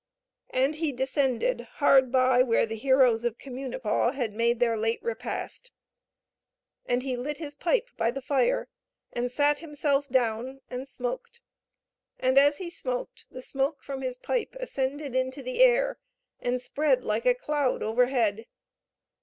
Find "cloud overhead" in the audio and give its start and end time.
17.35-18.47